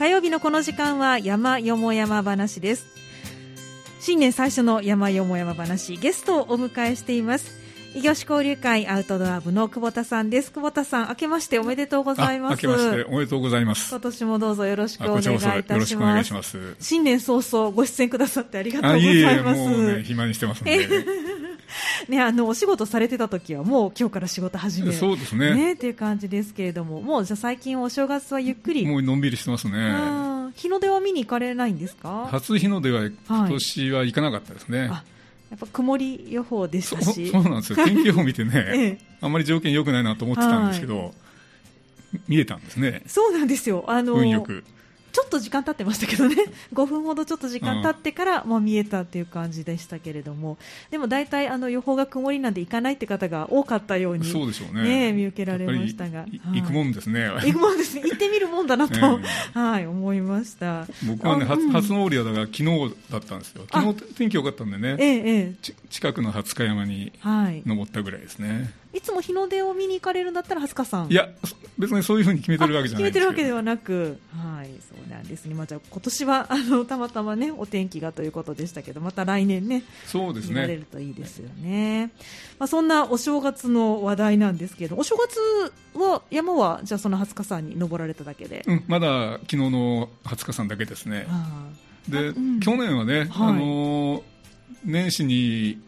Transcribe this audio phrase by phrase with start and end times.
[0.00, 2.86] 火曜日のこの時間は山よも山話です。
[4.00, 7.52] 新年最初の山よも山話ゲストをお迎えしています。
[7.94, 10.52] 異業種交流会アウトドア部の久保田さんです。
[10.52, 12.52] 久保田さん明けましておめでとうございます。
[12.52, 13.90] 明けましておめでとうございます。
[13.90, 15.22] 今年もどうぞよろしくお願いい
[15.64, 16.32] たします。
[16.32, 16.76] ます。
[16.80, 19.60] 新年早々ご出演くださってありがとうございます。
[19.60, 20.78] もうね暇にしてますんで
[22.08, 25.54] ね、あのお仕事されてた時はもう今日から仕事始めそうですね。
[25.54, 27.00] ねっていう感じですけれども。
[27.00, 28.86] もうじゃ最近お正月はゆっくり。
[28.86, 29.94] もうのんびりしてますね。
[30.54, 32.28] 日の出は見に行かれないんですか？
[32.30, 34.96] 初日の出は今年は行かなかったですね、はい、や
[35.56, 37.28] っぱ曇り予報でしたし。
[37.30, 37.84] そうなんですよ。
[37.84, 41.10] 天気予報見てね、 ええ、あんまり条件良くないなと思ってたんですけど、はい、
[42.28, 43.02] 見えたんですね。
[43.06, 43.84] そうなんですよ。
[43.86, 44.64] あの運よく
[45.12, 46.36] ちょっと時間経ってましたけどね。
[46.72, 50.58] 5分ほどちょっと時間経ってからもう見えたっていう感じでしたけれども、
[50.90, 57.26] でも大体あの予報が曇りなんで行かないって方が多かったようにそうでしょうね、ね見受けられましたが、行くもんですね。
[57.26, 57.98] 行くもんです。
[57.98, 59.20] 行ってみるもんだなと、
[59.54, 60.86] はい思いました。
[61.06, 63.64] 僕はね、初初のオリアだから昨日だったんですよ。
[63.72, 65.54] 昨日天気良かったんでね、ええ、
[65.88, 67.12] 近くの廿日山に
[67.66, 71.10] 登ったぐらいですね、いつも日の出を見に行かれるんだったら、20日さん。
[71.10, 71.28] いや、
[71.78, 75.54] 別にそういうふうに決めてるわけじゃない決めてるわけではなく、はい、そうなんですね。
[75.54, 79.84] まあ、じゃあ、今年は、あの、たまたまね、お天気がということでしたけど、また来年ね。
[80.06, 80.54] そうですね。
[80.54, 82.10] 見られるといいですよね。
[82.58, 85.38] まあ、そんなお正月の話題なんですけど、お正月
[85.98, 88.64] は、山は、じゃあ、その20日さんに登られただけで。
[88.66, 91.26] うん、まだ、昨日の20日さんだけですね。
[92.08, 94.22] で、うん、去年はね、はい、あの、
[94.84, 95.80] 年始に、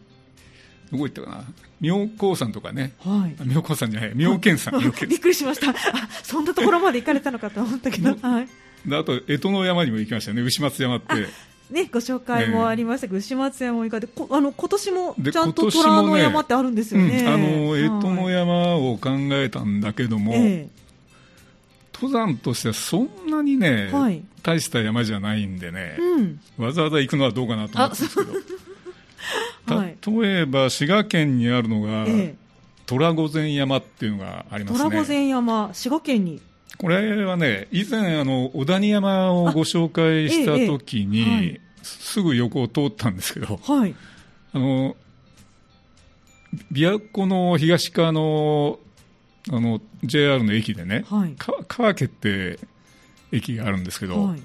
[0.93, 1.43] どこ行ったかな？
[1.81, 4.11] 妙高山とかね、はい、妙高山じゃない。
[4.15, 4.79] 妙見山。
[4.79, 5.71] びっくりしました。
[5.71, 5.75] あ
[6.21, 8.47] そんなところまで行かれたのかと思ったけど、 はい、
[8.85, 10.41] であと江戸の山にも行きましたね。
[10.43, 11.27] 牛松山って。
[11.71, 17.23] ね、ご紹介もありましたけど、牛松山も行かれて、あの今年もちゃんと虎の山ってあるんですよね。
[17.23, 20.69] ねうん、あの江戸の山を考えたんだけども、ええ、
[21.95, 28.33] 登山としてはそんなにね、はい、大した山じゃないんでね、うん、わざわざ行くのはどうかなと思ったんですけど。
[30.05, 32.35] 例えば滋賀県にあるのが、ええ、
[32.85, 34.89] 虎御前山っていうのがありますね。
[34.89, 36.41] 虎御前山滋賀県に。
[36.77, 43.95] これはね以前あの小谷山をご紹介した時に、えはい、すぐ横を通ったんですけど、はい、
[44.53, 44.95] あの
[46.71, 48.79] 琵琶湖の東側の
[49.51, 51.35] あの JR の駅でね、はい、
[51.67, 52.59] 川家って
[53.31, 54.41] 駅があるんですけど、はい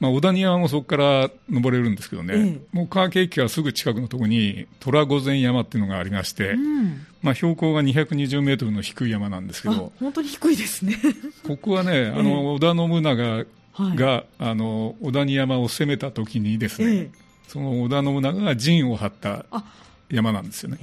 [0.00, 10.96] まあ、小谷山もそこから登れるんですけどね、ええ、もう川家駅からすぐ近くのところに虎御前山っていうのがありまして、うん、まあ、標高が220メートルの低い山なんですけど、本当に低いですね。
[11.46, 13.44] ここはね、あの織田信長
[13.94, 17.10] が、はい、あの小谷山を攻めた時にですね、
[17.46, 19.44] その織田信長が陣を張った
[20.08, 20.78] 山なんですよね。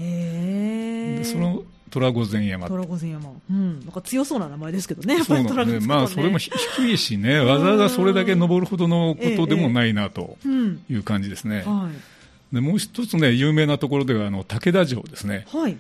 [1.18, 2.68] でその虎御前山。
[2.68, 6.52] 虎御前山、うん、なんか強そうな名前ですけどね、そうなんね、まあ、それも低
[6.88, 10.38] いしね、わざわざそれだけ登るほどのことでもないなと
[10.90, 11.66] いう感じですね。
[12.52, 15.78] でもう一つね、有名なところではあの武田城ですね、はい、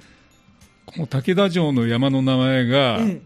[0.85, 3.21] この武田城の山の名前が、ええ、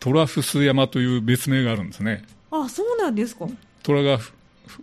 [0.00, 2.24] 虎伏山という別名があるんですね。
[2.50, 3.46] あそうなんですか。
[3.82, 4.34] 虎が伏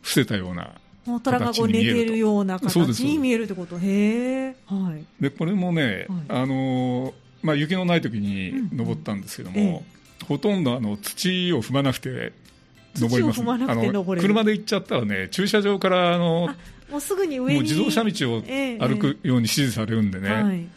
[0.03, 3.77] せたような虎がこう寝てるような形に見えるってこと？
[3.77, 9.81] へえ、はい、でこれもね、はい、あのまあ、雪のない時に登ったんですけども、うんうん、
[10.27, 12.33] ほとんどあの土を踏まなくて
[12.95, 16.49] 登ります、ね、あの車で行っちゃったらね駐車場からあの
[16.91, 20.67] もうすぐに上に自動車道を歩くように指示されるんでね、えーはい、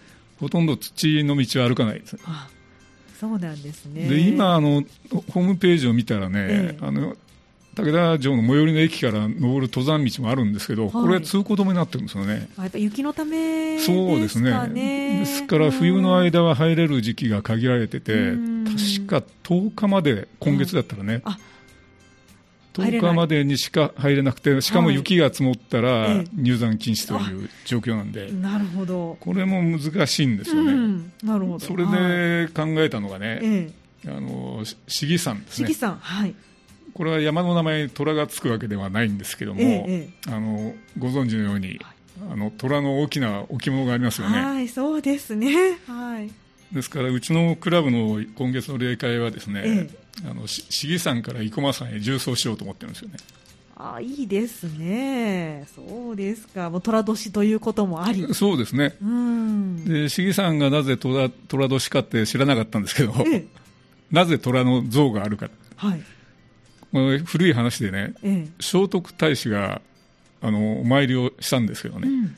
[0.40, 2.16] ほとんど土の道は歩かないです。
[3.20, 4.08] そうなんですね。
[4.08, 4.84] で今あの
[5.32, 7.14] ホームページを見たらね、えー、あの
[7.74, 12.48] 武田城の最寄りの駅から登る登山道もあるんですけど、はい、これは通行止めになってるんですよね。
[12.56, 14.68] やっぱ雪のため、ね、そうですね。
[15.20, 18.12] ですから冬の間は入れる時期が限られてて、
[19.04, 21.22] 確か10日まで、今月だったらね、
[22.74, 29.16] 10日までにしか入れなくて、しかも雪が積もったら入山禁止という状況なんで、なるほど。
[29.20, 31.02] これも難しいんですよね。
[31.22, 31.60] なるほど。
[31.60, 33.72] それで考えたのがね、
[34.06, 35.68] あの市議山ですね。
[35.68, 36.34] 市議山はい
[36.94, 41.80] これは山の名前に虎がつくわけではないんですけども、ええ、あのご存知のように、
[42.30, 44.40] あの虎の大きな置物がありますよね。
[44.40, 45.78] はい、そうですね。
[45.86, 46.30] はい。
[46.72, 49.88] ですからうちのクラブの今月の例会はですね、え
[50.24, 53.16] え、あの市議山から生駒山へ重装しようと思ってるんですよね。
[53.76, 59.84] あいいですね、そうですか、もう寅年ということもあり、そうですね、うん。
[59.84, 63.46] で市議さんがなぜ寅年かって知らなかったんですけど、ええ、
[64.12, 66.02] なぜ虎の像があるか、はい、
[66.94, 69.82] 古い話でね、ええ、聖徳太子が
[70.40, 72.36] あのお参りをしたんですけどね、うん、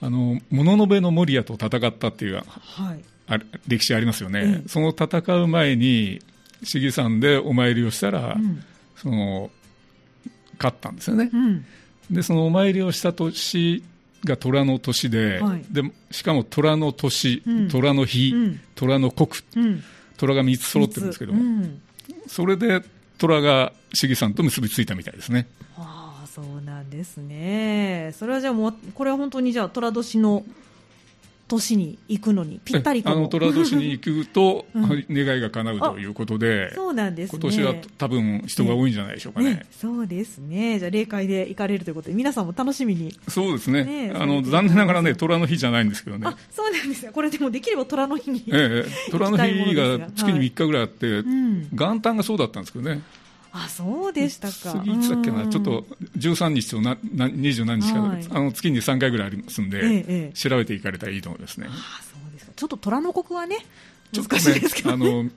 [0.00, 6.20] あの物部の守屋と戦ったっていう、はい、あ歴史ありますよね、え、その戦う前に
[6.62, 8.62] 市議さんでお参りをしたら、うん、
[8.96, 9.50] その
[10.58, 11.64] 勝ったんですよね、うん、
[12.10, 13.82] でそのお参りをした年
[14.24, 15.82] が虎の年ではい、で
[16.12, 19.82] しかも虎の年、うん、虎の日、うん、虎の国、うん、
[20.16, 21.66] 虎が3つ揃ってるんですけども、
[22.28, 22.82] それで
[23.22, 25.46] 虎が市議さんと結びついたみたいですね。
[25.78, 28.12] ああそうなんですね。
[28.18, 30.44] それはじゃあもうこれは本当にじゃあ虎年の
[31.52, 51.18] 年に行くのにぴったりあの寅年に行くと、 うん、願いが叶うということで、そうなんです、ね、今年は多分人が多いんじゃないでしょうかね、ね、そうですね、じゃあ、霊界で行かれるということで、皆さんも楽しみに、そうですね、ねあの残念ながらね、虎の日じゃないんですけどね、そうなんですよ、これでもできれば虎の日に、ええ、虎の日が月に3日ぐらいあって、はい。
[51.20, 53.02] うん、元旦がそうだったんですけどね。
[53.52, 55.84] あそうでしたか次いつだっけな、ちょっと
[56.16, 61.66] 13日となな20何日か、はい、あの月に3回ぐらいありますんで、ええ、調べていかれたらいいと思いますね。
[61.68, 63.58] あそうですかちょっと虎の国はね
[64.14, 65.30] 難しいですけど、ね、あの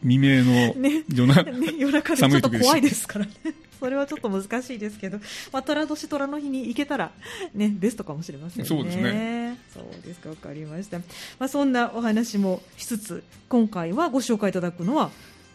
[0.00, 0.74] 未明の
[1.14, 3.32] 夜な、ねね、夜中でちょっと怖いですからね。
[3.78, 5.18] それはちょっと難しいですけど、
[5.52, 7.10] まあ、虎年虎の日に行けたら、
[7.52, 8.68] ね、ベストかもしれませんね。
[8.68, 9.58] そうですね。
[9.74, 10.98] そうですか、わかりました。
[10.98, 15.10] まあ、そんなお話もしつつ、今回はご紹介いただくのは、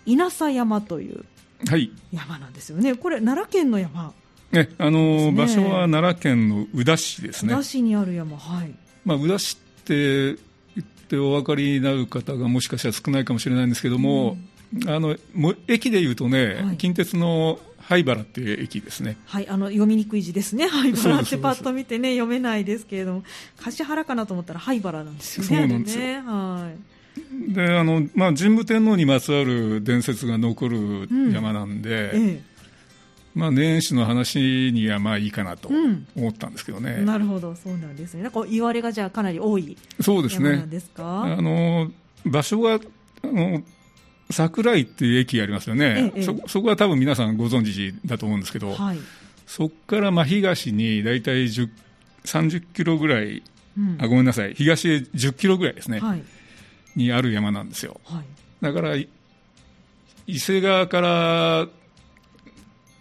[0.05, 1.23] 稲佐山という
[2.11, 4.13] 山なんですよね、これ、奈良県の山。
[4.51, 7.53] ね、あの、ね、場所は奈良県の宇陀市ですね。
[7.53, 8.73] 宇陀市にある山、はい。
[9.05, 10.39] まあ、宇陀市って
[10.75, 14.37] 言ってお分かりになる方がもしかしたら少ないかもしれないんですけども、
[14.75, 19.17] うん、あのも駅でいうとね、はい、近鉄の灰原っていう駅ですね。
[19.25, 20.67] はい、あの読みにくい字ですね。
[20.67, 23.23] 灰原ってパッと見てね読めないですけれども、
[23.57, 25.57] 橿原かなと思ったら灰原なんですよね。
[25.57, 26.03] そうなんですよ。
[26.03, 26.96] ね、はい。
[27.49, 32.41] であのまあ、神武天皇にまつわる伝説が残る山なんで、うんええ、
[33.33, 35.69] まあ、年始の話にはまあいいかなと
[36.15, 40.65] 思ったんですけどね、うん、なるほど、そうなんですね、なんか言われがじゃあかなり多いそうですね。
[40.97, 41.91] あの
[42.25, 42.79] 場所があ
[43.23, 43.61] の
[44.29, 48.99] 桜井っていう駅ありますよね、ええ、そそこは多分皆さんご存知だと思うんですけど、はい、
[49.45, 53.41] そこから真東に大体30キロぐらい、
[53.77, 55.99] うん、あごめんなさい、東へ10キロぐらいですね。
[55.99, 56.23] はい
[56.97, 58.23] にある山なんですよ、はい、
[58.61, 59.07] だから伊
[60.27, 61.67] 勢川から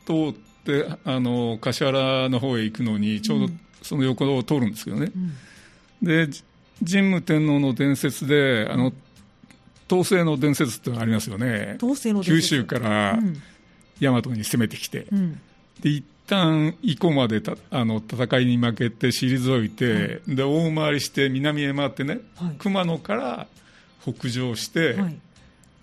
[0.06, 0.34] 通っ
[0.64, 3.48] てあの柏原の方へ行くのにちょうど
[3.82, 5.10] その横を通るんですけどね、
[6.02, 6.28] うん、で
[6.88, 8.92] 神武天皇の伝説であの
[9.88, 11.78] 統制の伝説ってのがありますよね。
[12.24, 13.18] 九州から
[14.00, 15.40] 大和に攻めてきて、うん、
[15.80, 23.46] で一旦伊古までたあの戦いに負けて退いて、で大回りして南へ回ってね、はい、熊野から
[24.12, 24.96] 北上して、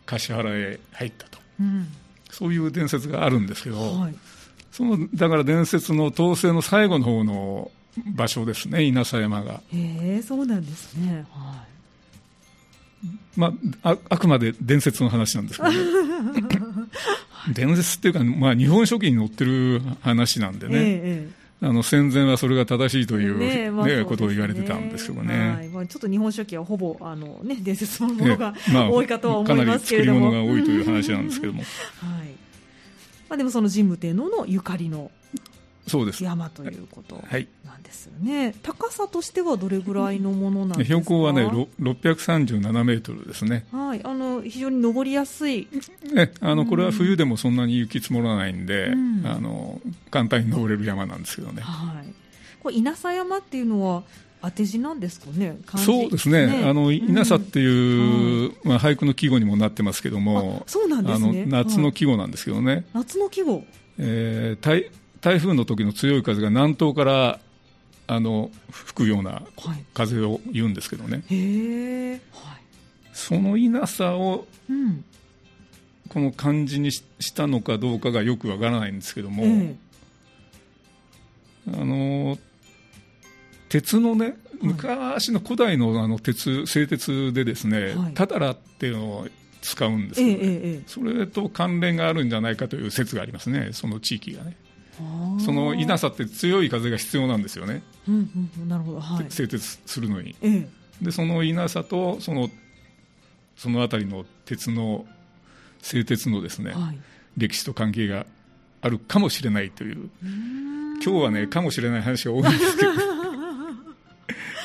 [0.06, 1.88] 橿原へ入ったと、うん、
[2.32, 4.16] そういう伝説があるんですけど、はい、
[4.72, 7.72] そのだから伝説の統制の最後の方の
[8.16, 9.62] 場所ですね、稲佐山が。
[9.72, 11.26] へえ、そうなんですね。
[11.32, 11.74] はい。
[13.36, 15.78] まあ、ああくまで伝説の話なんですけど、ね、
[17.54, 25.68] 伝説っていうか、まあ、日本書紀に載ってる話なんでね、ええあの戦前はそれが正しいという,、ねまあね、ことを言われてたんですけどね、はい。
[25.70, 31.64] まあ、ちょっと日本書紀はほぼあの、ね、伝説のものが、まあ、多いかとは思いますけれども、かなり作り物が多いという話なんですけども、
[32.04, 32.28] はい。
[33.30, 35.10] まあ、でもその神武天皇のゆかりの
[35.88, 36.24] そうです。
[36.24, 41.02] 山ということなんですよね、はい、高さとしてはどれぐらいのものなんですか？
[41.02, 45.68] 標高はね637メートルですね、はい、あの非常に登りやすい、
[46.14, 52.14] ね、あのこれは冬でもそんなに雪積もらないんで、うん、あの簡単に登れる山なんですけどね、はい、
[52.62, 54.04] これ稲佐山っていうのは
[54.42, 56.66] 当て字なんですかね、そうですね、ね。
[56.66, 63.64] あの稲佐っていう、うん、まあ、俳句の季語にもなってますけども、そうなんですね、夏の季語なんですけどね、はい、夏の季語、
[63.98, 64.84] えー、
[65.24, 67.40] 台風の時の強い風が南東から
[68.08, 69.42] あの吹くような
[69.94, 71.24] 風を言うんですけどね、
[72.34, 72.62] はい、
[73.14, 74.46] その稲佐を、
[76.10, 82.38] この漢字にしたのかどうかがよくわからないんですけども、えー、あの
[83.70, 89.28] 鉄のね、昔の古代のあの鉄製鉄でですね、はい、タタラっていうのを
[89.62, 90.38] 使うんですけど、ね。
[90.42, 94.58] えー、それと関連があるんじゃないかという説がありますね、その地域がね。
[95.44, 100.68] その稲佐って強い風が必要なんですよね、うんうん、なるほど、はい、製鉄するのに、ええ、
[101.02, 102.50] でその稲佐とその
[103.56, 105.06] その辺りの鉄の
[105.82, 107.00] 製鉄のですね、はい、
[107.38, 108.26] 歴史と関係が
[108.82, 110.10] あるかもしれないという。
[111.04, 112.92] 今日はねかもしれない話が多いんですけど。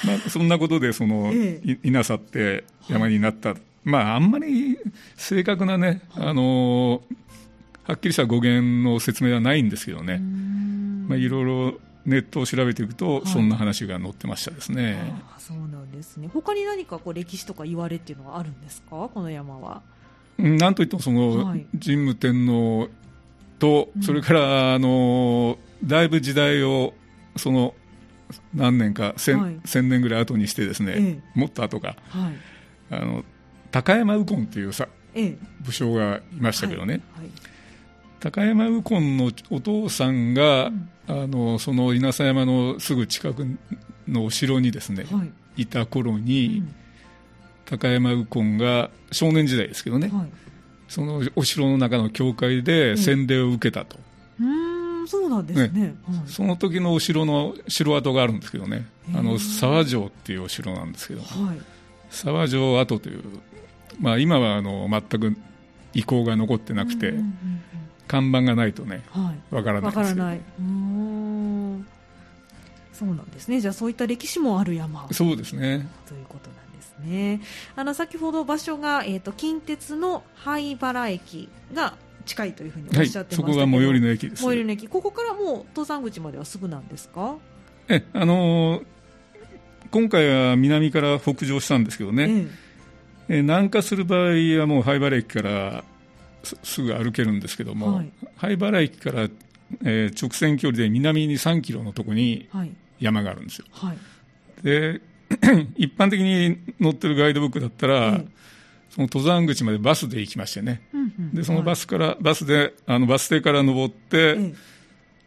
[0.06, 4.78] まあそんなことでその、ええ、稲佐って山になった、はい、まああんまり
[5.16, 7.16] 正確なね、あのー
[7.88, 10.18] はっきりした語源の説明はないんですけどね、
[11.08, 15.12] まあ、いろいろネットを調べていくと、そんな話が載ってましたですね。
[15.34, 16.28] あそうなんですね。
[16.32, 19.82] 他に何かこう歴史とか言われっていうのはあるんですか、この山は。
[20.36, 22.88] なんといってもその、はい、神武天皇
[23.58, 26.92] と、それからあのだいぶ時代を
[27.36, 27.74] その
[28.54, 33.24] 何年か千、はい、年ぐらい後にしてですね、ええ、もっと後か、はい、あの
[33.70, 37.30] 高山右近っていうさ、え、武将がいましたけどね、はい、
[38.20, 43.46] 高山右近のお父さんが、うん、あのその稲佐山のすぐ近く
[44.06, 45.06] のお城にですね、
[45.56, 46.74] い、た頃に、うん、
[47.64, 50.10] 高山右近が少年時代ですけどね、
[50.88, 53.98] そのお城の中の教会で洗礼を受けたと。
[55.08, 55.94] そうなんですね、ね。
[56.06, 61.58] はい、その時のお城の城跡があるんですけどねあの沢城っていうお城なんですけど、はい、
[62.10, 63.22] 沢城跡という、
[63.98, 65.34] まあ、今はあの全く
[65.94, 67.32] 遺構が残ってなくて、うんうんうん、
[68.08, 70.40] 看板がないとね、はい、分からないですけど、ね、
[72.92, 73.60] そうなんですね。
[73.60, 75.86] じゃあそういった歴史もある山そうですね。
[76.08, 77.40] ということなんですね。
[77.76, 81.94] あの先ほど場所が、えーと、近鉄の灰原駅が
[82.26, 84.42] 近いというふうにおっしゃってましたけど、はい、そこが最寄りの駅です。
[84.42, 84.88] 最寄りの駅。
[84.88, 87.36] ここからもう登山口まではすぐなんですか？
[87.88, 88.84] えあのー、
[89.90, 92.48] 今回は南から北上したんですけどね、
[93.28, 93.42] ええ。
[93.42, 94.20] 南下する場合
[94.58, 95.84] はもう灰原駅から
[96.62, 99.28] すぐ歩けるんですけども、はい、灰原駅から、
[99.84, 102.48] えー、直線距離で南に3キロのところに
[103.00, 103.98] 山があるんですよ、はい、
[104.62, 105.00] で
[105.76, 108.26] 一般的に載ってるガイドブックだったら、え
[108.88, 114.54] その登山口までバスで行きましてね、うんうん、でそのバスから、はい、バスであのバス停から登って、え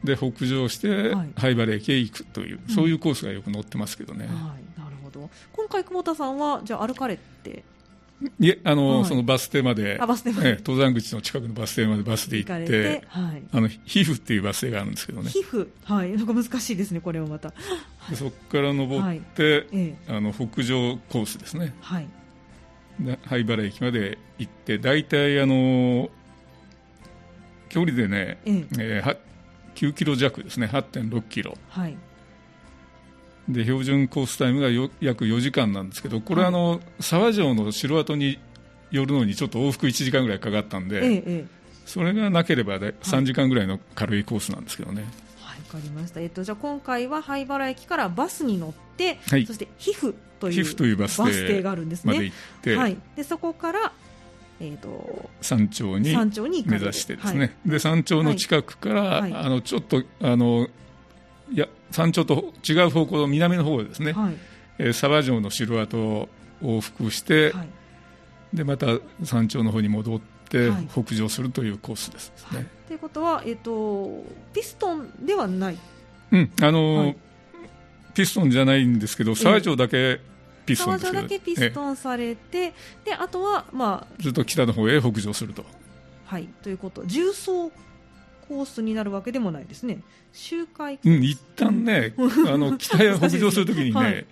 [0.04, 4.36] で北上して、灰原駅へ行くという、そういうコースがよく載ってますけどね、はい、
[4.80, 5.30] なるほど。
[5.54, 7.64] 今回、久保田さんはじゃあ歩かれて
[8.40, 15.30] いえあの、はい、そのバス停までバス停まで、え登山口の近くのバス停までバスで行ってはい、あの皮膚っていうバス停があるんですけどね。
[15.30, 16.12] 皮膚はい。
[16.12, 17.50] なんか難しいですねこれはまた、
[17.98, 21.74] はい、そこから登って、あの北上コースですね。
[21.82, 22.08] はい。
[23.26, 26.10] 灰原駅まで行って大体あの
[27.70, 28.66] 距離でね、ええ。
[28.80, 29.18] えー、
[29.76, 30.68] 9キロ弱ですね。
[30.68, 31.98] 8.6キロ、はい、
[33.54, 38.40] で標準コースタイムが約4時間なんですけどこれはあの、はい、沢城の城跡に
[38.92, 41.46] 寄るのにちょっと往復1時間ぐらいかかったんで、ええ、
[41.86, 45.06] それがなければ3時間ぐらいの軽いコースなんですけどね。
[45.42, 46.20] はい、わかりました。
[46.20, 52.32] えっとじゃあ今回は灰原駅からバスに乗って、はい、そして皮膚という皮膚というバス停があるんですね。
[52.76, 52.98] はい。
[53.16, 53.94] でそこから
[54.64, 60.68] えーと、山頂に目指してですね、はい、で山頂の近くから、はい、あのちょっとあの
[61.52, 64.34] いや山頂と違う方向の南の方ですね、はい。
[64.78, 66.30] えー、沢城の城跡を
[66.64, 67.68] 往復して、はい、
[68.54, 68.88] でまた
[69.24, 70.20] 山頂の方に戻っ
[70.50, 72.58] て北上するというコースですね。
[72.58, 75.78] はい、ということは、えーと、ピストンではない、
[76.32, 77.16] うんあの
[78.14, 80.20] ピストンじゃないんですけど沢城だけ
[80.66, 82.74] ピストンですだけピストンされて、
[83.06, 85.66] であとは、まあ、ずっと北の方へ北上すると。
[86.26, 87.04] はいということ。
[87.06, 87.72] 重曹
[88.52, 90.02] コースになるわけでもないですね。
[90.34, 92.14] 周回うん、一旦ね
[92.52, 94.26] あの北へ北上するときにね、はい、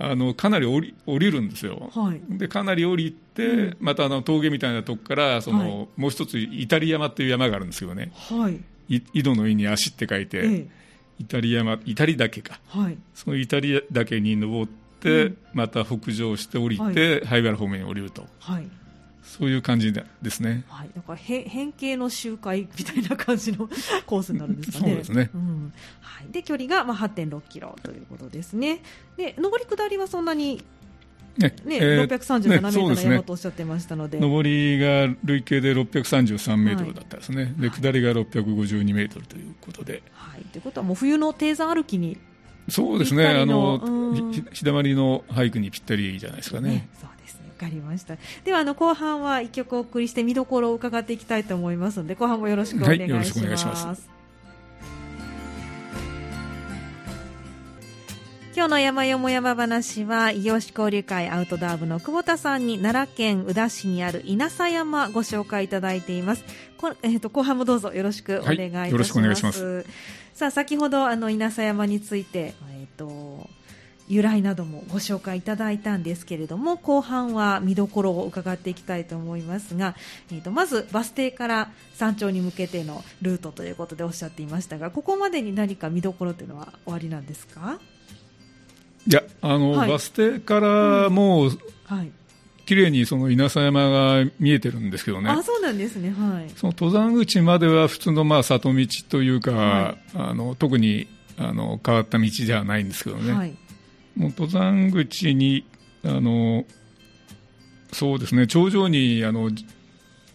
[0.00, 10.66] あのかなり降り降りるんですよ、はい、でかなり降りて、うん、またあの峠みたいなとこからその、はい、もう一つイタリ山っていう山があるんですけどね、はい、井戸の井に足って書いて、ええ、
[11.20, 18.26] イタリ山イタリ岳か、はい、そのイタリ岳に登って、うん、また北上して降りて、はい、原方面に降りると。
[18.40, 18.68] はい
[19.24, 20.64] そういう感じですね。
[20.68, 23.68] はい、なんか変変形の周回みたいな感じの
[24.06, 24.90] コースになるんですかね。
[24.90, 25.30] そうですね。
[25.34, 26.32] うん、はい。
[26.32, 28.80] で距離がまあ8.6キロということですね。
[29.16, 30.62] で上り下りはそんなに
[31.36, 40.02] ね、ね、えー、637メートルの山とおっしゃってましたので、ね、上りが累計で633メートルだったですね、はい、で下りが652メートルということで。
[40.12, 42.18] はい、ということは、もう冬の低山歩きに
[42.68, 44.14] そうですね、あの
[44.52, 46.70] 日だまりの俳句にぴったりじゃないですかね。
[46.70, 48.16] ねそうですね、わかりました。
[48.44, 53.86] ではあの後半は一曲お送りして見どころを伺っていきたいと思いますので、後半もよろしくお願いします。
[53.86, 54.14] はい。
[58.56, 66.44] 今日の山よも山話は異業種交流会アウトドア部の久保田さんに奈良県宇陀市にある稲佐山ご紹介いただいています。
[66.78, 68.78] こえっ、ー、と後半もどうぞよろしくお願いいたします。
[68.78, 69.84] はい、よろしくお願いします。
[70.34, 73.50] さあ先ほどあの稲佐山についてえっ、ー、と
[74.08, 79.94] 由来などもご紹介いただいたんですけれども後半は見どころを伺っていきたいと思いますが、
[80.30, 87.78] えーと、とまずバス停から山頂に向けてのルートということでおっしゃっていましたがここまでに何か見どころというのはおありなんですか？
[89.06, 92.10] いやあの、はい、バス停からもう、うん、はい
[92.66, 95.28] 綺麗にその稲佐山が見えてるんですけどね。
[95.28, 96.08] あ、そうなんですね。
[96.08, 96.50] はい。
[96.56, 101.06] その登山口までは普通のまあ里道というか、はい、あの特に
[101.36, 103.32] あの変わった道ではないんですけどね。
[103.34, 103.54] はい、
[104.16, 105.64] もう登山口に
[106.04, 106.64] あの
[107.92, 109.50] そうですね頂上にあの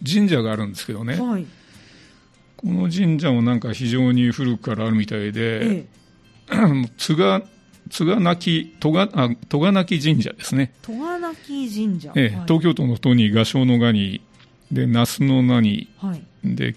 [0.05, 1.19] 神社があるんですけどね。
[1.19, 1.45] はい。
[2.57, 5.85] この神社もなんか非常に古くからあるみたいで、え
[6.49, 7.43] え、津賀
[7.89, 10.73] 津賀なき戸賀あ戸賀なき神社ですね。
[10.81, 14.21] 戸賀なき神社、ええ、はい、東京都の都に画商の画に
[14.71, 16.75] で那須の名に、はい、で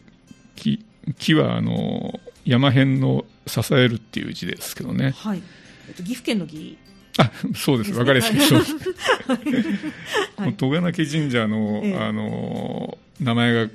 [0.57, 0.85] 木
[1.19, 5.15] 木はあの山辺の支えるっていう字ですけどね。
[5.17, 5.43] はい。
[5.89, 6.79] えっと岐阜県の岐
[7.19, 10.53] あそうです、わかりやすい、そうです。
[10.57, 13.71] 戸賀なき神社の、ええ、あの名前が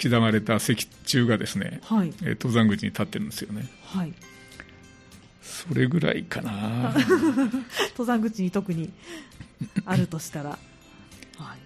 [0.00, 3.66] 刻まれた石柱がですね、はい、え登山口に立ってるんですよね。
[3.84, 4.12] はい。
[5.42, 6.94] それぐらいかな。
[7.90, 8.92] 登山口に特に
[9.84, 10.50] あるとしたら。
[11.36, 11.56] は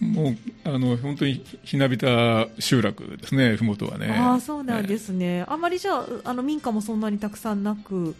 [0.00, 4.08] い、もうあの本当にひなびた集落ですね、ふもとはね。
[4.08, 8.16] あそうなんですね、ねあまりじゃああの民家もそんなにたくさんなく。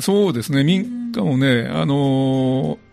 [0.00, 2.90] そうですね、民家もね、あのー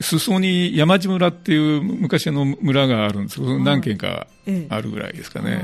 [0.00, 4.26] 裾に山地村っていう昔の村があるんですけど、何軒か
[4.68, 5.54] あるぐらいですかね。
[5.54, 5.60] は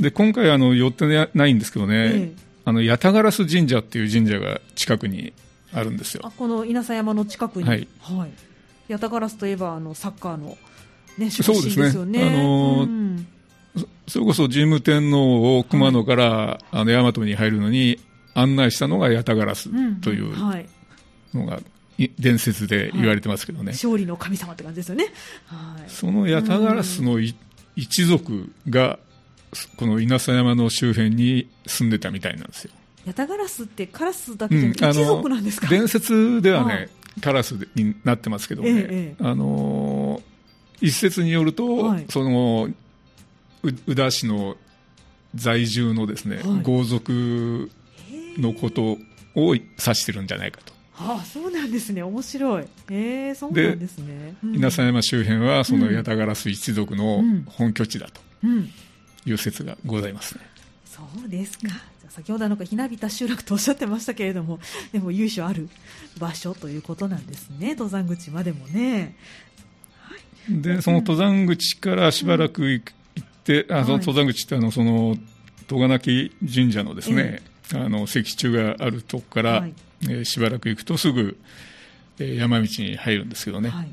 [0.00, 5.32] い、で今回あの寄ってないんですけどね、ええ、あの八田烏神社っていう神社が近くに
[5.72, 6.22] あるんですよ。
[6.24, 10.56] あこの稲佐山の近くに、はい、はい、八田烏といえばあのサッカーの、
[11.18, 12.22] ね、そうですね。
[12.22, 13.26] あのーうん。
[14.06, 17.98] それこそ神武天皇を熊野から、はい、あの大和に入るのに
[18.34, 20.34] 案内したのが八田烏という
[21.32, 21.60] のが
[22.18, 25.06] 伝説で言われてますけどね、はい、勝利の神様って感じですよね、
[25.46, 27.20] はい、そのヤタガラスの
[27.76, 28.98] 一族が
[29.76, 32.72] この稲佐山の周辺に住んでたみたいなんですよ。
[33.06, 35.68] ヤタガラスってカラスだけじゃなくて、一族なんですか？
[35.68, 36.88] 伝説ではね
[37.20, 42.68] カラスになってますけどね、ええ、あのー、一説によると、はい、その
[43.62, 44.56] 宇田市の
[45.34, 47.70] 在住のですね、豪族
[48.38, 48.98] のこと
[49.34, 50.72] を指してるんじゃないかと。
[50.96, 52.02] ああそうなんですね。
[52.02, 52.64] 面白い。
[52.90, 58.20] えー、そうなんですね、うん、稲佐山周辺はその八田烏一族の本拠地だと
[59.26, 60.42] いう説がございますね、
[60.84, 61.68] うん、そうですか。
[62.10, 64.60] 先ほどなんかひなびた集落とおっしゃってましたけれども
[64.92, 65.68] でも由緒ある
[66.20, 67.70] 場所ということなんですね。
[67.70, 69.16] 登山口までもね、
[69.98, 70.14] は
[70.48, 75.16] い、でその登山口からしばらく行って、うん、あその登山口ってあのその
[75.66, 79.74] 戸賀き神社のですね、えー、あの石柱があるとこから、はい。
[80.02, 81.36] えー、しばらく行くとすぐ、
[82.18, 83.88] えー、山道に入るんですけどね、はい、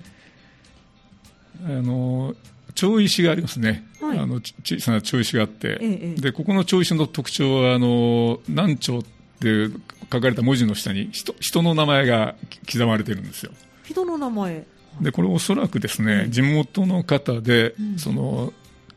[1.65, 2.35] あの
[2.75, 9.03] 町石がありますね、はい、あの小さな町石があって、ええ、でここの町石の特徴はあの南町っ
[9.39, 9.69] て
[10.11, 12.35] 書かれた文字の下に人人の名前が
[12.71, 13.51] 刻まれてるんですよ。
[13.83, 14.65] 人の名前。
[14.99, 18.51] でこれおそらくですね、地元の方で、うん、その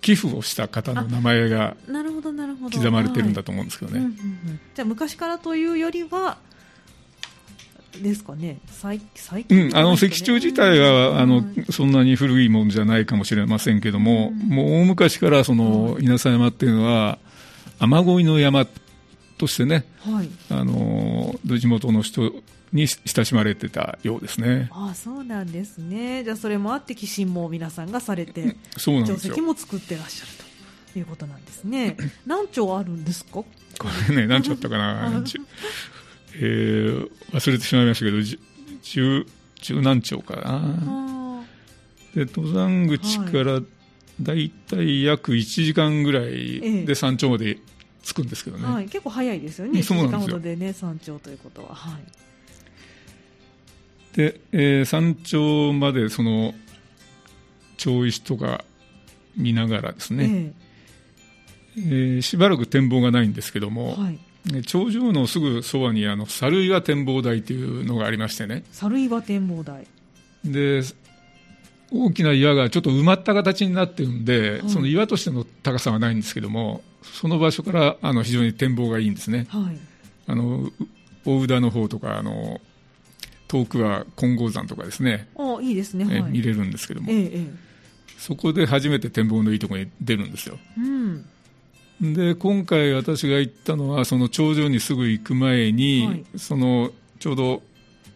[0.05, 1.77] 寄付をした方の名前が
[2.71, 4.11] 刻まれてるんだと思うんですけどね。
[4.75, 6.37] じゃあ昔からというよりは
[8.03, 17.19] ですかね、最最近、うん、あの石柱自体は、あのそんなに古いものじゃないかもしれませんけども、うん、もう大昔からその稲佐山っていうのは、
[17.79, 18.67] 雨乞いの山
[19.39, 22.31] としてね、はい、あの地元の人
[22.75, 24.69] に親しまれてたようですね。
[24.73, 26.25] ああそうなんですね。
[26.25, 29.37] じゃあそれもあって寄進も皆さんがされて、そうなんですよ。
[29.43, 30.33] も作ってらっしゃる
[30.93, 31.97] ということなんですね。
[32.27, 33.31] 何丁あるんですか？
[33.33, 33.47] こ
[34.11, 35.23] れね何丁あったかな。
[36.37, 38.39] えー、忘れてしまいましたけど十
[39.61, 41.45] 十何丁かな
[42.13, 43.61] で登山口から
[44.21, 47.59] だいたい約1時間ぐらいで山頂まで
[48.03, 52.03] 着くんですけどね、はい、結構早いですよね1時間ほどでね山頂ということははい
[54.17, 56.55] で、えー、山頂までその
[57.77, 58.65] 町石とか
[59.37, 60.53] 見ながらですね、
[61.77, 64.19] えー、えー、しばらく展望がないんですけども、はい。
[64.67, 68.63] 頂上のすぐそばにあの猿岩展望台というのがありましてね。
[68.73, 69.87] 猿岩展望台。
[70.45, 70.83] で
[71.91, 79.79] 大きな岩がちょっと埋まった形になってるんで、はい、その岩としての高さはないんですけどもその場所からあの非常に展望がいいんですね、はい、
[80.27, 80.71] あの
[81.25, 82.61] 大宇田の方とかあの
[83.55, 85.29] 遠くは金剛山とかですね。
[85.37, 87.47] あいいですね、はい、見れるんですけども、ええ、
[88.19, 91.25] そこで初めて展望のいいところに出るんですよ、うん。
[92.01, 96.91] で今回私が行ったのはその頂上にすぐ行く前に、はい、その
[97.21, 97.63] ちょうど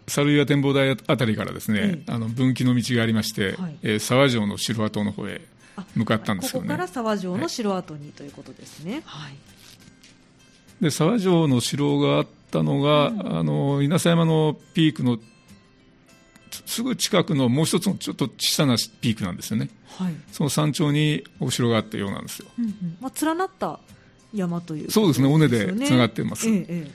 [0.09, 5.43] 猿岩展望台あたりからですね、あの分岐の道がありまして、はい、えー、沢城の城跡の方へ
[5.95, 6.69] 向かったんですけどね。
[6.69, 9.35] ここから沢城の城跡に、はい、ということですね、はい、
[10.81, 15.19] で沢城の城があったのが、うん、あの稲佐山のピークの
[16.67, 23.79] すぐ近くのもう一つのちょっと小さなピークなんですよね、はい、その山頂にお城があったようなんですよ、うんうん、まあ、連なった
[24.35, 25.29] 山という、ね、そうですね。
[25.29, 26.87] 尾根でつながっています、え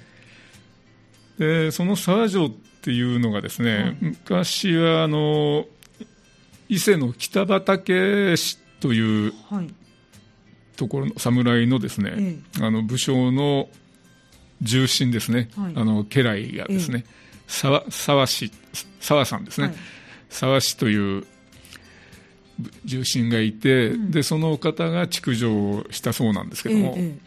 [1.40, 5.66] え、でその沢城っていうのがですね、はい、昔はあの
[6.70, 9.34] 伊勢の北畠市という
[10.76, 13.70] ところの侍のですね、ええ、あの武将の
[14.64, 17.06] 重臣ですね、はい、あの家来がですね、
[17.48, 18.52] 沢沢氏
[19.00, 19.76] 沢さんですね、はい、
[20.30, 21.26] 沢氏という
[22.86, 27.18] 重臣がいて、うん、でその方が築城したそうなんですけども、え、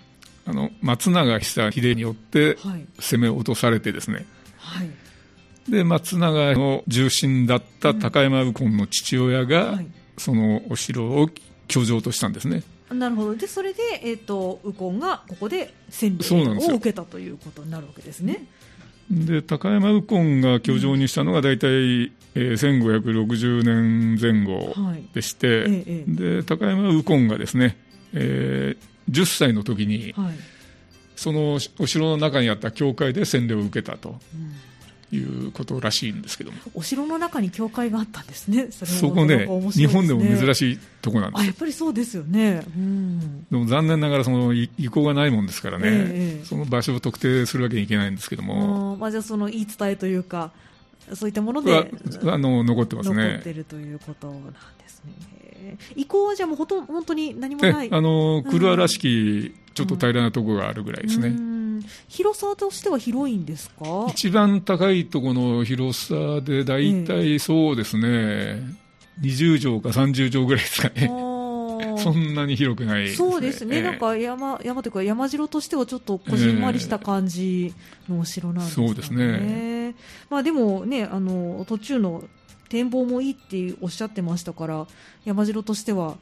[0.47, 2.57] あの松永久秀によって
[2.99, 4.27] 攻め落とされてですね、
[4.59, 4.91] はい、
[5.71, 11.29] で松永の重臣だった高山右近の父親が、うん、そのお城を
[11.69, 12.63] 居城としたんですね。
[12.91, 13.35] なるほど。
[13.35, 18.47] でそれで、えーと、右近がここで洗礼を受けたということになるわけですね。
[19.11, 24.75] で高山右近が居城にしたのが大体、うん、えー、1560年前後
[25.15, 27.77] でして、はいええ、で高山右近がですね、
[28.15, 30.35] えー、10歳の時に、はい、
[31.15, 34.21] そのお城の中にあった教会で洗礼を受けたと。
[35.13, 36.59] うんいうことらしいんですけども。
[36.75, 38.69] お城の中に教会があったんですね。
[38.71, 41.43] そそこね、ね、日本でも珍しいとこなんです。
[41.43, 50.51] あやっぱりそうですよね、うん、でも残念ながらその意向がないもんですからね、えその場所を特定するわけにいけないんですけども、まあ、じゃあその言い伝えというか
[51.15, 51.91] そういったもので
[52.25, 53.17] あの残ってますね。
[53.17, 54.53] 残ってるということなんで
[54.89, 55.79] すね。
[55.95, 57.89] 意向はじゃあもうほと本当に何もない。
[57.91, 61.85] あのクルアらしきちょっと平らなところがあるぐらいですね、うん。
[62.09, 64.07] 広さとしては広いんですか？
[64.09, 68.63] 一番高いところの広さで大体 そうですね、え
[69.23, 71.11] え、20畳か30畳ぐらいですかね。
[71.99, 77.75] そんなに広くない、ね、そうですね、えなんか山山というか山城としてはちょっとこじんまりした感じ
[78.09, 78.87] のお城なんですね。
[78.87, 79.76] そうですね
[80.31, 82.25] まあ、でもねあの途中の
[82.69, 84.87] 展望もいいっておっしゃってましたから
[85.25, 86.17] 山城としては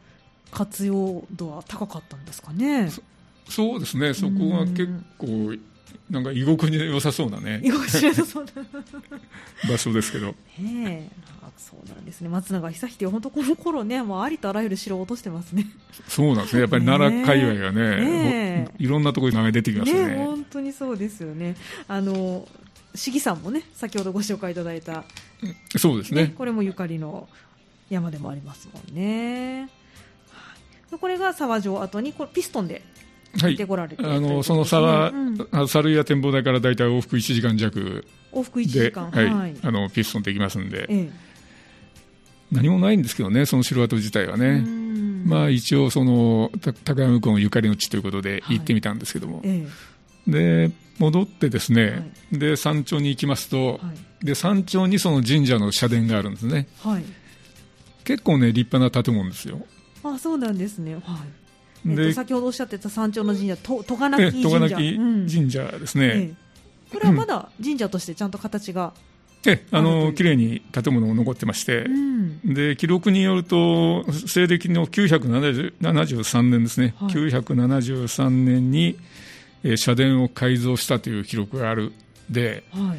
[0.51, 2.91] 活用度は高かったんですかね。
[3.49, 5.55] そうですね、そこが結構、
[6.11, 8.53] なんか居心地良さそうなね、 居心地良さそうな。
[9.69, 10.35] 場所ですけど。
[10.59, 11.11] ね
[11.43, 12.29] あそうなんですね。
[12.29, 15.67] 松永久秀は本当この頃ねもうありとあらゆる城を落としてますね。
[16.09, 16.61] そうなんですね。
[16.61, 20.07] やっぱり奈良界隈がねねいろんなところに名前出てきますね。
[20.09, 21.57] ね本当にそうですよね。
[21.87, 22.49] あの
[22.95, 25.05] 市議さんもね先ほどご紹介いただいた
[25.77, 27.29] そうですね、ね、これもゆかりの
[27.91, 29.69] 山でもありますもんね、
[30.91, 32.83] はい、これが沢城跡にこれピストンで
[33.41, 41.11] はい、あのその差は、うん、猿屋展望台から大体往復1時間弱往復1時間はい、はい、あのピストンできますんで、ええ、
[42.53, 44.65] 何もないんですけどね、その城跡自体はね、
[45.25, 46.51] まあ、一応その、
[46.85, 49.67] 高山君ゆかりの地ということで行ってみたんですけども、はいえ、
[50.27, 51.97] で戻ってですね、は
[52.33, 53.81] い、で山頂に行きますと、
[54.23, 56.69] で山頂にその神社の社殿があるんですね、
[58.05, 59.61] 結構ね、立派な建物ですよ。
[60.03, 61.03] あそうなんですね、はい。
[61.91, 64.77] えっと、先ほどおっしゃってた山頂の神社、と戸賀神社。
[64.77, 66.35] 神社ですね、え
[66.93, 68.93] これはまだ神社としてちゃんと形が、
[69.47, 78.97] えあの綺麗に建物が残ってまして、うん、で記録によると、西暦の973年ですね、はい、973年に、
[79.65, 81.93] えー、社殿を改造したという記録がある
[82.31, 82.99] で、はい、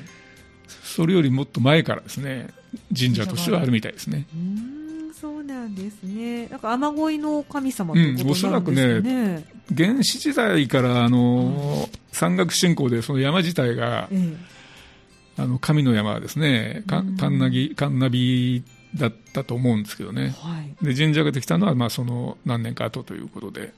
[0.84, 2.49] それよりもっと前からですね
[2.95, 4.28] 神社としてはあるみたいですね。
[5.19, 6.47] そうなんですね。
[6.49, 8.54] なんか雨乞いの神様ということなんですかね。
[8.54, 20.36] うん、おそらくね、原始時代からあの、山岳信仰でその山自体が、ええ、あの神の山ですね、かカンナギカンナビだったと思うんですけどね。
[20.38, 23.73] はい、で神社ができたのはまあその何年か後ということで。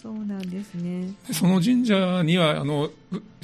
[0.00, 1.12] そうなんですね。
[1.32, 2.90] その神社にはあの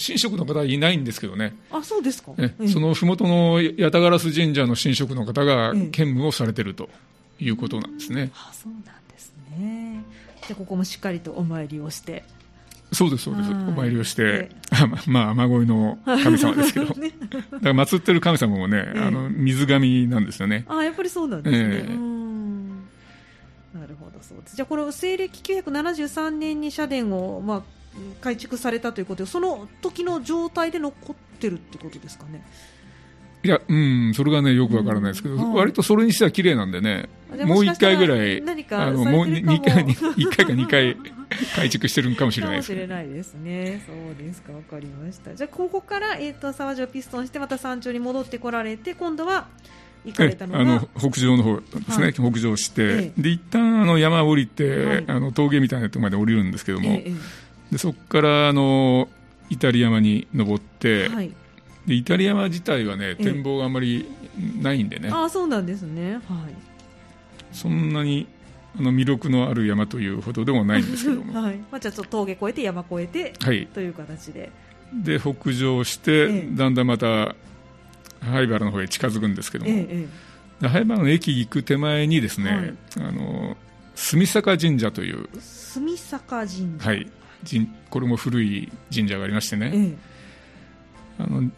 [0.04, 1.56] 神職の方はいないんですけどね。
[1.70, 2.32] あ、そうですか。
[2.38, 6.88] えその麓の八田烏神社の神職の方が兼務をされていると
[7.40, 8.30] いうことなんですね。
[8.34, 10.04] あ、そうなんですね。
[10.46, 12.24] じゃここもしっかりとお参りをして。
[12.92, 13.50] そうですそうです。
[13.50, 14.50] お参りをして、
[15.08, 20.66] まあ雨乞いの神様ですけど、 ね、だから祀ってる神様もね、あの水神なんですよね。
[20.68, 21.86] あ、やっぱりそうなんですね。
[21.88, 22.21] えーな
[23.92, 24.57] るほどそうです。
[24.57, 27.62] じゃあこの西暦973年に社殿を、まあ、
[28.20, 32.42] 改築されたということでその時の状態で残ってるってことですかね？
[33.44, 37.09] いや、うん、それがね、よくわからないですけど、うん、割とそれにしては綺麗なんでね、
[37.44, 39.24] もう一回ぐらい、あのも。
[39.24, 40.96] う2回、1回か2回
[41.57, 43.83] 改築してるかもしれないです、かもしれないですね。
[43.85, 45.35] そうですか、わかりました。
[45.35, 49.48] じゃあ、ここから、えっ、ー、と、沢城ピストンして、また山頂に戻ってこられて、今度は、
[50.04, 57.12] 行かれたのあの北上の方ですね、はい、北上して、ええ、で一旦あの山降りて、はい、あの峠みたいなところまで降りるんですけども、え、
[57.70, 59.08] でそこからあの
[59.50, 61.32] イタリ山に登って、はい、
[61.86, 64.08] でイタリ山自体はね展望があまり
[64.60, 66.22] ないんでね、あそうなんですね、はい、
[67.52, 68.26] そんなに
[68.78, 71.56] あの魅力のある山というほどでもないんですけども、 はい。
[71.70, 74.50] まあ、じゃあちょっと峠越えて山越えて、はい、という形で。
[74.92, 77.34] で北上して、だんだんまた
[78.22, 80.08] 灰原の方へ近づくんですけども、え
[80.62, 83.56] え、灰原の駅行く手前にですね、はい、あの
[83.94, 85.28] 住坂神社という。
[85.40, 86.88] 住坂神社。
[86.88, 87.11] はい。
[87.90, 89.96] これも古い神社がありましてね、ええ、
[91.18, 91.50] あの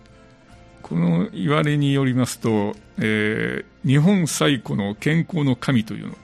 [0.82, 6.14] この言われによりますと、えー、日本最古の健康の神というの。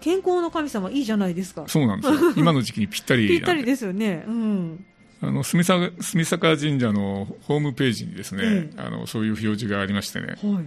[0.00, 1.64] 健康の神様いいじゃないですか。
[1.66, 2.32] そうなんですよ。
[2.38, 4.84] 今の時期にぴったりぴったりですよね、うん、
[5.22, 10.66] あの住坂住坂神社のホームページにですね、ええ、あのそういう表示がありましてね、はい、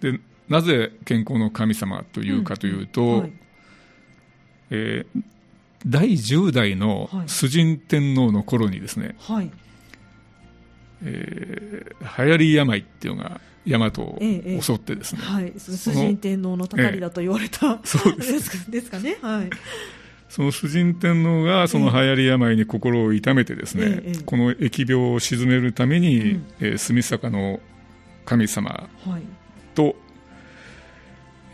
[0.00, 3.20] でなぜ健康の神様というかというと、うん。
[3.20, 3.32] はい、
[4.70, 5.22] えー、
[5.86, 9.50] 第10代の崇神天皇の頃にですね、はい。
[11.02, 18.70] えー、流行り病っていうのが大和を襲ってですね、ええはい、崇神天皇のたかりだと言われた、ええ、そうです。
[18.70, 19.50] ですかね、はい、
[20.28, 27.60] その崇神天皇がその流行り病に心を痛めてですね、え、この疫病を鎮めるために、うん、えー、住坂の
[28.24, 28.88] 神様
[29.74, 29.94] と、はい、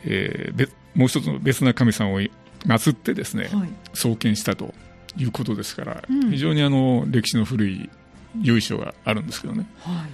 [0.05, 4.73] えー、もう一つの別な神様を祀ってですね、はい、創建したと
[5.17, 7.91] いうことですから、うん、非常にあの歴史の古い
[8.41, 10.11] 由緒があるんですけどね、はい、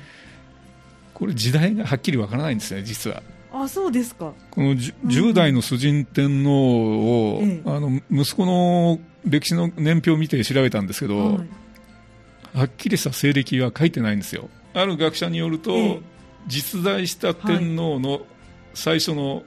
[1.15, 3.23] これ時代がはっきりわからないんですね実は。
[3.63, 4.33] あそうですか。
[4.51, 11.49] この 10,、10代の崇神天皇を、ええ、あの息子の歴史の年表を見て調べたんですけど、はい、
[12.59, 14.49] はっきりした西暦は書いてないんですよ。
[14.75, 16.01] ある学者によると、え、
[16.47, 18.23] 実在した天皇の
[18.75, 19.43] 最初の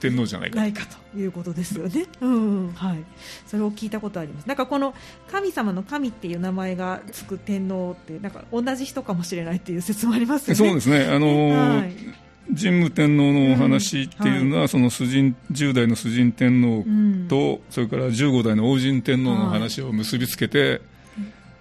[0.00, 0.56] 天皇じゃないか。
[0.56, 2.72] ないかということですよね、うん。
[2.72, 3.04] はい、
[3.46, 4.46] それを聞いたことあります。
[4.46, 4.94] なんかこの
[5.30, 10.54] 神様の神っていう名前がつく天皇ってなんか同じ人かもしれないっていう説もありますよね。
[10.56, 11.06] そうですね。
[11.06, 16.84] あのーはい神武天皇のお話っていうのは、うんはい、その崇神10代の崇神天皇
[17.28, 20.80] と、うん、それから15代の王神天皇の話を結びつけて、はい、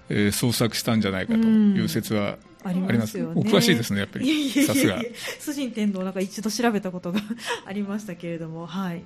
[0.09, 3.41] えー、創作したんじゃないかという説はありますよね。
[3.41, 4.49] お詳しいですね、やっぱり。
[4.65, 5.01] さすが。
[5.39, 7.19] 崇神天皇なんか一度調べたことが
[7.65, 9.03] ありましたけれども、はい。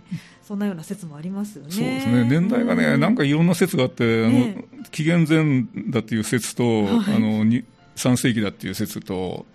[0.47, 1.71] そんなような説もありますよね。
[1.71, 2.27] そうですね。
[2.29, 7.63] 年代がね、なんかいろんな説があって、あの、紀元前だっていう説と、はい、あの、3
[8.17, 9.45] 世紀だっていう説と、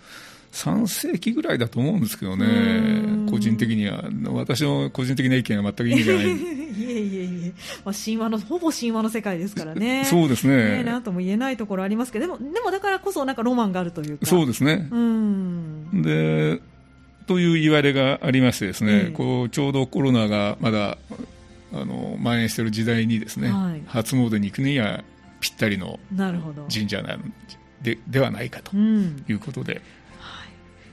[0.53, 6.27] 3世紀ぐらいだと思うんですけどね、個人的には、私の個人的な意見は全く意味がない。
[6.73, 7.53] いえいえいえ、
[7.85, 10.05] まあ、神話の、ほぼ神話の世界ですからね。
[10.09, 10.79] そうですね。
[10.79, 14.27] ねなんとも言えないところありますけど、でも、でもだからこそなんかロマンがあるというか。
[14.27, 14.89] そうですね。
[14.91, 16.03] うん。
[16.03, 16.61] で、
[17.27, 20.99] という言われがありましてですね、えー、こうちょうどコロナがまだ
[21.73, 25.05] あの蔓延している時代にですね、はい、初詣に行くには
[25.41, 25.99] ぴったりの
[26.73, 27.17] 神社な
[27.83, 29.81] でではないかということで、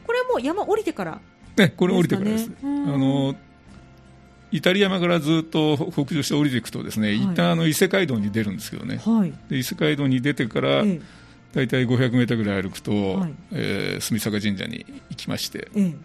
[0.10, 1.22] これはもう山降りてから
[1.56, 2.50] ね、これ降りてからです。
[2.64, 3.36] あの
[4.52, 10.84] イタリア山からずっと北上して降りていくとですね、はい、一旦あの伊勢街道に出るんですけどね、はい、で伊勢街道に出てから、
[11.54, 15.96] 大体500メートルぐらい歩くと、はい、えー、住坂神社に行きまして、ええ、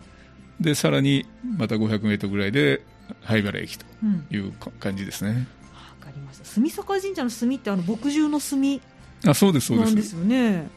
[0.61, 1.25] でさらに
[1.57, 2.83] また500メートルぐらいで
[3.23, 3.87] 灰原駅と
[4.31, 5.31] いう感じですね。
[5.31, 5.45] わ、うん、
[6.05, 6.45] かりました。
[6.45, 8.83] 住坂神社の住ってあの牧獣の住
[9.27, 9.97] あそうですそうです。
[9.97, 10.69] ですよね。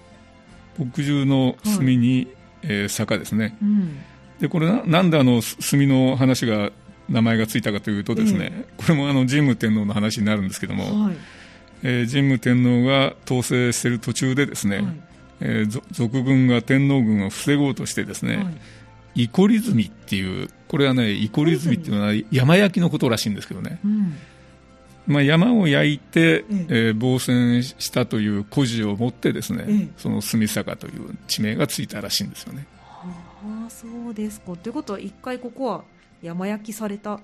[0.80, 2.28] 牧獣の住に、
[2.64, 3.98] えー、坂ですね、うん、
[4.40, 6.72] でこれななんであの墨の話が
[7.10, 11.18] 名前がついたかというとですね、えー、これもあの神武天皇の話になるんですけども、はい、
[11.84, 14.86] えー、神武天皇が統制している途中でですね、はい、
[15.42, 18.44] えー、賊軍が天皇軍を防ごうとしてですね、は
[19.16, 24.18] い、イコリズミっていうこれはねイコリズミっていうのは山焼きのことらしいんですけどね、うん
[25.08, 32.68] まあ、山を焼いて、ええー、防戦したという故事を持ってですね、え、その住坂という地名がついたらしいんですよね。
[32.92, 34.56] はあ、そうですか。
[34.58, 35.84] ということは一回ここは
[36.22, 37.20] 山焼きされた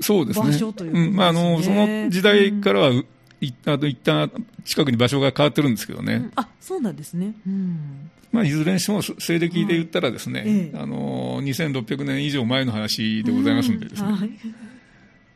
[0.00, 0.46] そうですね。
[0.46, 3.06] 場所という、ね、うん、まああのその時代からは、うん、
[3.40, 4.30] いあと一旦
[4.64, 6.14] 近くに場所が変わってるんですけどね。
[6.14, 7.34] うん、あ、そうなんですね。
[7.46, 8.10] うん。
[8.30, 14.30] まあ、いずれにしても西暦で言ったらですね、はいええ、あの2600年以上前の話でございますんでですね、はい、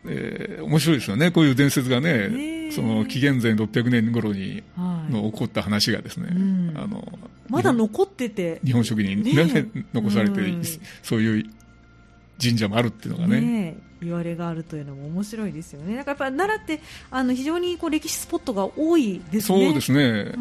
[0.09, 6.29] えー、面白いですよね、こういう伝説がね、その紀元前600年頃にの起こった話がですね、
[6.77, 7.07] あの
[7.49, 10.41] まだ残ってて、日本書紀に、ね、残されて、
[11.03, 11.51] そういう
[12.43, 13.41] 神社もあるっていうのがね。
[13.41, 15.97] ね言われがあるというのも面白いですよね。
[15.97, 19.65] なんかやっぱ奈良ってあの非常にこう歴史スポットが多いですね。
[19.65, 20.33] そうですね。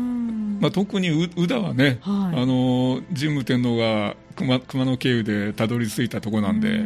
[0.59, 6.85] まあ特に宇田はね、はい、あの神武天皇が熊熊野経由でたどり着いたところなんで。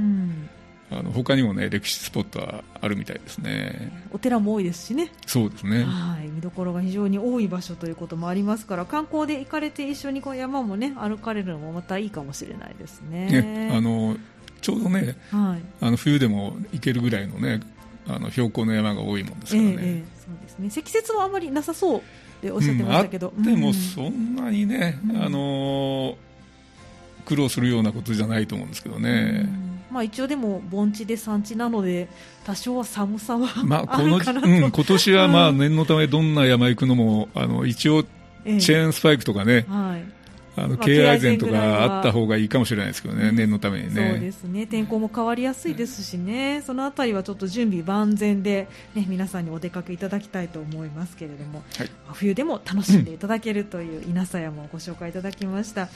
[0.91, 3.91] あの他にもね歴史スポットはあるみたいですね。
[4.11, 5.11] お寺も多いですしね。
[5.27, 5.83] そうですね。
[5.83, 6.27] はい。
[6.27, 13.27] 見どころが非常に多い場所ということもありますから観光で行かれて一緒にこう山もね歩かれるのもまたいいかもしれないですね。
[13.27, 14.17] ねあの
[14.61, 17.59] ちょうどね、はい、あの冬でも行けるぐらいのね
[18.07, 20.69] あの標高の山が多いもんですからね、えーえー、そうですね。
[20.71, 22.01] 積雪はあまりなさそうっ
[22.41, 26.17] ておっしゃってましたけど、うん、でもそんなにね、うん、あの
[27.25, 32.07] 苦労するようなことじゃないと思うんですけどね、うんまあ、一応でも盆地で産地なので
[32.45, 40.18] 多少は寒さはまあ、 このうん、今年はまあ念のためどんな山行くのもあの一応チェーンスパイクとかね、えはい
[40.63, 44.11] あの、経営前とかあった方がいいかもしれないですけどね、念のためにね。
[44.11, 44.67] そうですね。
[44.67, 55.89] 天候も変わりやすいですしね、そのあたりはちょっと準備万全で、ね、皆さんにお出かけいただきたいと思いますけれども、はい、冬でも楽しんでいただけるという稲佐山をご紹介いただきました。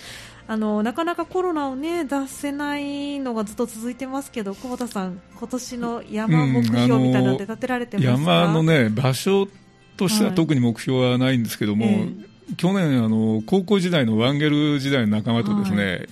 [0.47, 9.47] あの、なかなかコロナをね、出せないのがずっと続いてますけど、久保田さん、今年の山目標みたいなのって立てられてますか、うん、山のね、場所
[9.95, 11.97] としては特に目標はないんですけども、はいえ。
[11.97, 16.09] ー去年あの、高校時代のワンゲル時代の仲間とですね、はい、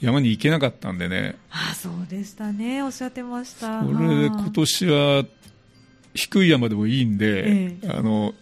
[0.00, 3.82] 山に行けなかったんでね、あそうでしたね、おっしゃってました。
[3.82, 5.24] これで今年は
[6.14, 8.34] 低い山でもいいんで、ええ、あの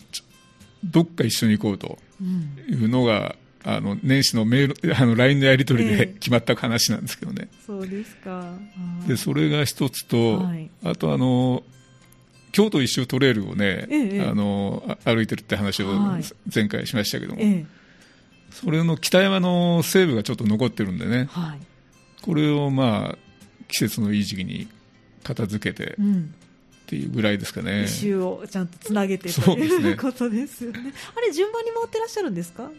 [0.85, 1.99] どっか一緒に行こうと
[2.69, 7.49] いうのが、うん、あの年始のメール あの LINE のやり取りで決まった話なんですけどね。
[7.51, 8.55] え、そうですか。
[9.07, 11.63] でそれが一つと、はい、あとあの
[12.57, 15.93] 京都一周トレイルをね、ええ、あの歩いてるって話を
[16.55, 17.67] 前回しましたけども、はい、
[18.51, 21.59] それの北山の西部がちょっと残ってるんでね、はい、
[22.23, 23.19] これをまあ
[23.69, 24.69] 季節のいい時期に
[25.23, 25.97] 片付けて、っ
[26.87, 27.85] ていうぐらいですかね。
[27.85, 30.95] 一周をちゃんとつなげてということですよね。
[31.15, 32.71] あれ順番に回ってらっしゃるんんですか？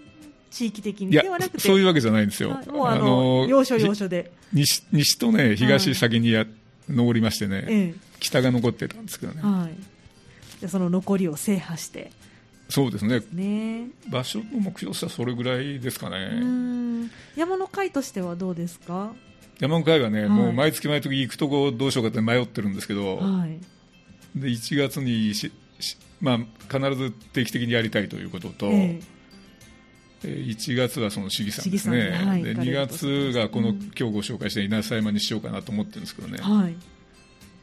[0.49, 1.59] 地域的にではなくて。
[1.59, 2.59] そういうわけじゃないんですよ。
[2.71, 4.31] もうあの要所要所で。
[4.53, 6.47] 西西とね東先にや、はい、
[6.89, 12.11] 登りましてね、ええ、北が残ってたんですけどね、はい、でその残りを制覇して。
[12.69, 13.21] そうですね。
[13.31, 13.87] ね。
[14.09, 17.09] 場所の目標としてはそれぐらいですかね。
[17.37, 19.13] 山の会としてはどうですか？
[19.59, 23.59] 山の会はね、はい、もう毎月毎月行くとこどうしようかって迷ってるんですけど、はい、
[24.39, 25.51] で1月にし、
[26.21, 26.37] まあ、
[26.71, 36.75] 必ず定期的にやりたいということと、えー、1月はその市議さんですね、はい、で2月がこの、今日ご紹介した稲佐山にしようかなと思ってるんですけどね、はい、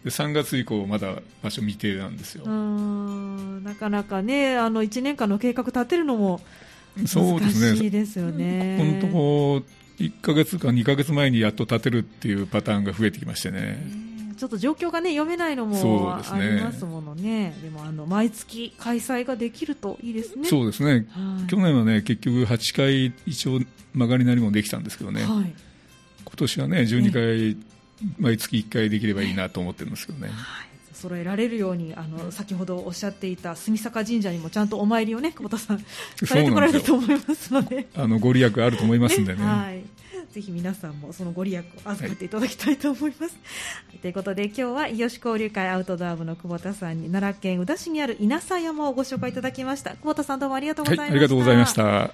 [0.05, 2.47] で3月以降まだ場所未定なんですよ。
[2.47, 6.41] なかなかねあの1年間の計画立てるのも
[6.97, 8.77] 難しいですよね。
[8.79, 9.63] このとこ
[9.99, 13.79] 1か月か2か月前にやっと立てるっていうパターンが増えてきましてね、
[14.37, 20.47] ちょっと状況がね読めないのもありますものね、でもあの毎月開催ができるといいですね。
[20.47, 21.07] そうですね。
[21.49, 23.61] 去年はね結局8回一応
[23.95, 25.23] 曲がりなりもできたんですけどね。
[25.23, 25.55] はい、
[26.25, 27.57] 今年はね12回
[28.19, 30.29] 毎月1回できればいいなと思ってるんですけどね。
[30.29, 35.85] はい揃えられるようにあの先ほどおっしゃっていた住坂神社にもちゃんとお参りをね久保田さん
[36.25, 39.45] されてこられると思いますのであのご利益あると思いますんでね。
[39.45, 39.85] はい
[40.35, 43.37] ぜひ皆さんもそのご利益を預かっていただきたいと思います。
[43.89, 49.93] はい、ということで今日は伊予市交流会アウトドア部の久保田さんに奈良県宇陀市にある稲佐山をご紹介いただきました。
[49.93, 51.13] 久保田さんどうもありがとうございました。
[51.13, 52.11] はい、ありがとうございました。